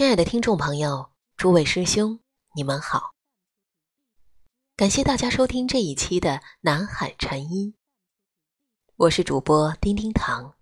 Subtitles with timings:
[0.00, 2.20] 亲爱的听众朋友，诸位师兄，
[2.54, 3.14] 你们好！
[4.74, 7.74] 感谢大家收听这一期的南海禅音，
[8.96, 10.56] 我是主播丁丁堂。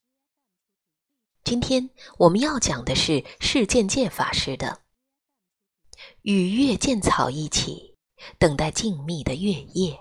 [1.44, 1.88] 今天
[2.18, 4.82] 我们要讲的是释见界法师的
[6.22, 7.96] 《与月见草一起
[8.40, 9.94] 等待静谧的月夜》，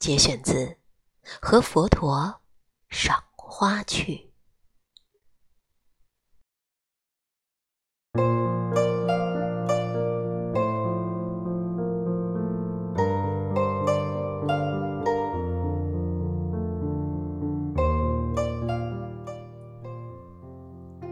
[0.00, 0.66] 节选自
[1.40, 2.42] 《和佛陀
[2.88, 4.14] 赏花去》。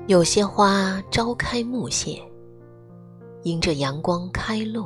[0.07, 2.23] 有些花朝开暮谢，
[3.45, 4.85] 迎着阳光开落；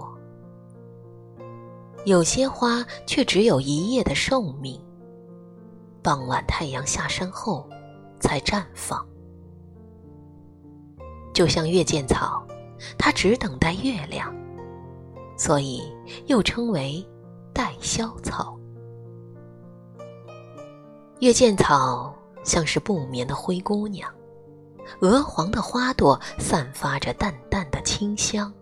[2.04, 4.80] 有些花却只有一夜的寿命，
[6.04, 7.68] 傍晚太阳下山后
[8.20, 9.04] 才绽放。
[11.34, 12.46] 就像月见草，
[12.96, 14.32] 它只等待月亮，
[15.36, 15.82] 所以
[16.26, 17.04] 又称为
[17.52, 18.56] 待宵草。
[21.18, 22.14] 月见草
[22.44, 24.08] 像是不眠的灰姑娘。
[25.00, 28.52] 鹅黄的花朵散发着淡淡的清香，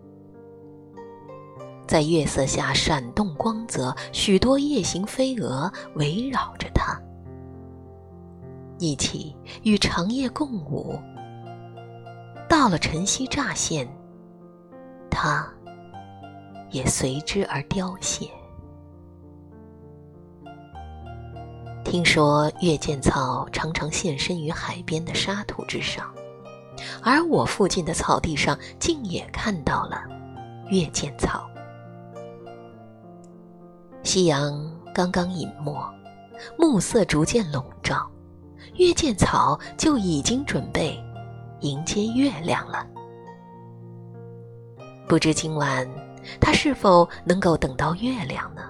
[1.87, 6.99] 在月色下闪动光泽，许多夜行飞蛾围绕着它，
[8.77, 10.99] 一起与长夜共舞。
[12.49, 13.87] 到了晨曦乍现，
[15.09, 15.47] 它
[16.71, 18.29] 也随之而凋谢。
[21.89, 26.13] 听说月见草常常现身于海边的沙土之上。
[27.01, 30.03] 而我附近的草地上，竟也看到了
[30.67, 31.49] 月见草。
[34.03, 35.73] 夕阳刚刚隐没，
[36.57, 38.05] 暮色逐渐笼罩，
[38.75, 41.01] 月见草就已经准备
[41.61, 42.85] 迎接月亮了。
[45.07, 45.89] 不知今晚
[46.37, 48.61] 它是否能够等到月亮呢？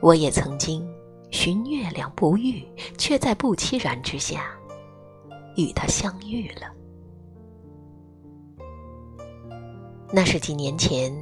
[0.00, 0.88] 我也曾经
[1.30, 2.64] 寻月亮不遇，
[2.96, 4.50] 却在不期然之下。
[5.56, 6.72] 与他相遇了。
[10.12, 11.12] 那是几年前，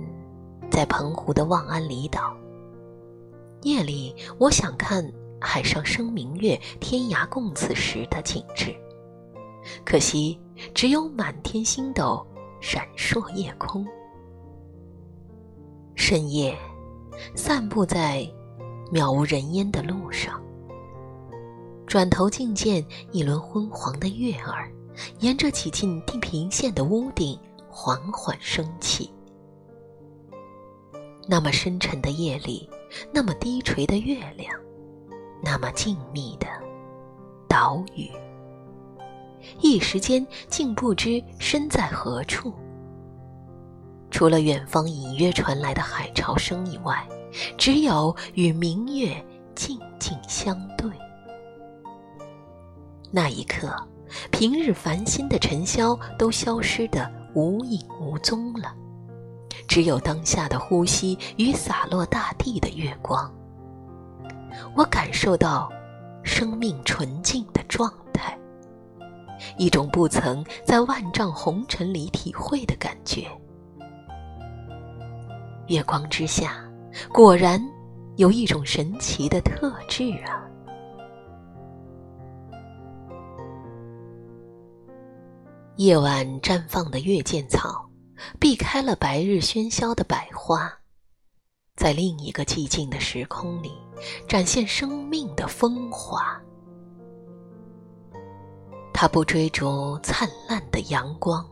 [0.71, 2.37] 在澎湖的望安离岛。
[3.63, 8.75] 夜里，我想看海上生明月，天涯共此时的景致，
[9.85, 10.39] 可惜
[10.75, 12.25] 只有满天星斗
[12.61, 13.87] 闪烁夜空。
[15.95, 16.55] 深夜，
[17.35, 18.31] 散步在
[18.93, 20.41] 渺无人烟的路上。
[21.87, 24.71] 转头竟见一轮昏黄的月儿，
[25.21, 27.39] 沿着几近地平线的屋顶
[27.69, 29.11] 缓缓升起。
[31.29, 32.69] 那么深沉的夜里，
[33.13, 34.53] 那么低垂的月亮，
[35.43, 36.47] 那么静谧的
[37.49, 38.11] 岛屿，
[39.61, 42.53] 一时间竟不知身在何处。
[44.11, 47.07] 除了远方隐约传来的海潮声以外，
[47.57, 49.25] 只有与明月
[49.55, 50.91] 静静相对。
[53.11, 53.75] 那一刻，
[54.31, 58.75] 平日烦心的尘嚣都消失得无影无踪了，
[59.69, 63.33] 只有当下的呼吸与洒落大地的月光。
[64.75, 65.71] 我感受到
[66.23, 68.37] 生命纯净的状态，
[69.57, 73.27] 一种不曾在万丈红尘里体会的感觉。
[75.69, 76.66] 月光之下，
[77.13, 77.63] 果然
[78.17, 80.43] 有一种神奇的特质啊！
[85.77, 87.87] 夜晚绽放的月见草，
[88.41, 90.73] 避开了白日喧嚣的百花，
[91.77, 93.73] 在另一个寂静的时空里，
[94.27, 96.41] 展现生命的风华。
[98.95, 101.47] 它不追逐灿烂的阳光，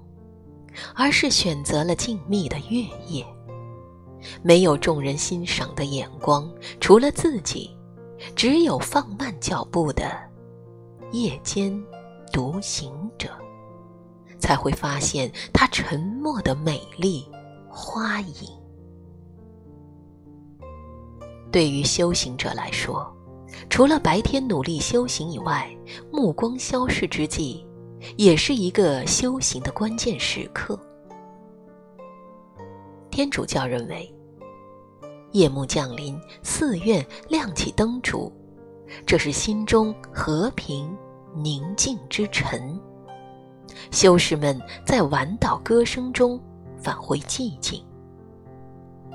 [0.94, 3.26] 而是选择了静谧的月夜。
[4.42, 6.50] 没有众人欣赏的眼光，
[6.80, 7.70] 除了自己，
[8.34, 10.10] 只有放慢脚步的
[11.12, 11.82] 夜间
[12.32, 13.28] 独行者。
[14.44, 17.26] 才会发现他沉默的美丽
[17.66, 18.46] 花影。
[21.50, 23.10] 对于修行者来说，
[23.70, 25.75] 除了白天努力修行以外，
[26.12, 27.66] 目光消逝之际，
[28.19, 30.78] 也是一个修行的关键时刻。
[33.10, 34.14] 天主教认为，
[35.34, 38.32] 夜幕降临，寺院亮起灯烛，
[39.04, 40.96] 这是心中和平
[41.34, 42.81] 宁静之晨。
[43.90, 46.40] 修士们在晚祷歌声中
[46.78, 47.84] 返回寂静，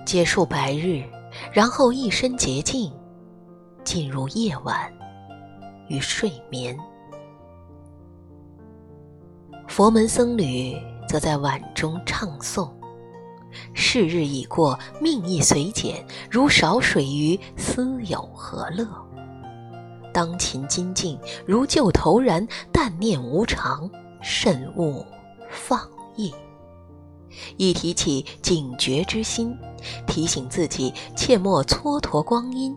[0.05, 1.05] 结束白日，
[1.53, 2.91] 然后一身洁净，
[3.85, 4.93] 进入夜晚
[5.87, 6.77] 与睡眠。
[9.69, 10.75] 佛门僧侣
[11.07, 12.69] 则在晚中唱诵。
[13.73, 18.87] 是日已过，命亦随减，如少水鱼，斯有何乐？
[20.13, 23.89] 当勤精进，如旧投然，但念无常，
[24.21, 25.05] 慎勿
[25.49, 26.33] 放逸。
[27.57, 29.55] 一提起警觉之心，
[30.07, 32.75] 提醒自己切莫蹉跎光阴。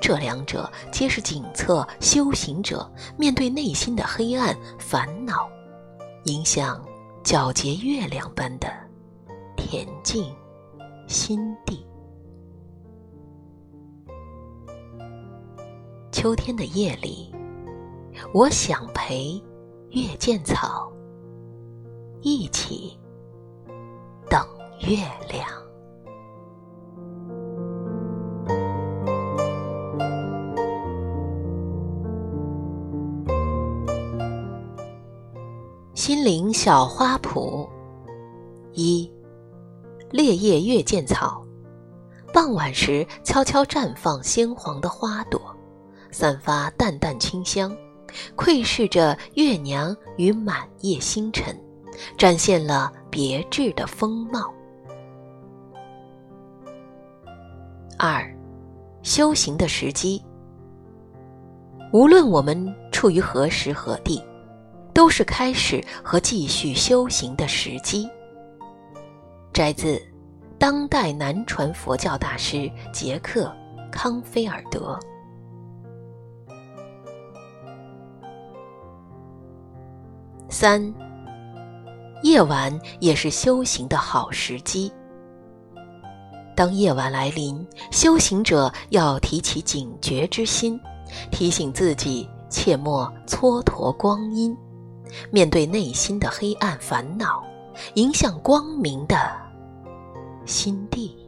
[0.00, 5.46] 这两者皆是警策修行者面对内心的黑暗烦恼，
[6.24, 6.82] 应像
[7.22, 8.68] 皎洁月亮般的
[9.56, 10.34] 恬静
[11.06, 11.84] 心地。
[16.10, 17.34] 秋天的夜里，
[18.32, 19.42] 我想陪
[19.90, 20.92] 月见草
[22.20, 22.98] 一起
[24.28, 24.40] 等
[24.80, 24.96] 月
[25.28, 25.46] 亮。
[35.94, 37.68] 心灵小花圃，
[38.72, 39.10] 一
[40.12, 41.42] 烈夜月见草。
[42.32, 45.40] 傍晚时，悄悄绽放鲜黄的花朵，
[46.10, 47.76] 散发淡淡清香，
[48.36, 51.58] 窥视着月娘与满夜星辰，
[52.16, 54.52] 展现了别致的风貌。
[57.98, 58.24] 二，
[59.02, 60.22] 修行的时机。
[61.92, 64.22] 无论我们处于何时何地。
[64.94, 68.06] 都是开始和继续修行的时机。
[69.52, 70.00] 摘自
[70.58, 73.54] 当代南传佛教大师杰克·
[73.90, 74.98] 康菲尔德。
[80.48, 80.82] 三，
[82.22, 84.90] 夜晚也是修行的好时机。
[86.56, 90.80] 当夜晚来临，修行者要提起警觉之心，
[91.30, 94.56] 提醒自己切莫蹉跎光阴。
[95.30, 97.42] 面对内心的黑暗烦恼，
[97.94, 99.16] 影响光明的
[100.46, 101.21] 心地。